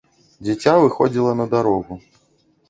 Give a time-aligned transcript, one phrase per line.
[0.45, 2.01] Дзіця выходзіла на дарогу.